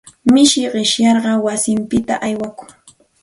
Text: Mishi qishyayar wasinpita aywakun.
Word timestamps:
Mishi 0.33 0.61
qishyayar 0.73 1.27
wasinpita 1.45 2.13
aywakun. 2.27 2.69